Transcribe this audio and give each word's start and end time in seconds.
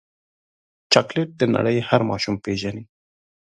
چاکلېټ 0.91 1.29
د 1.37 1.41
نړۍ 1.55 1.77
هر 1.89 2.01
ماشوم 2.09 2.35
پیژني. 2.43 2.83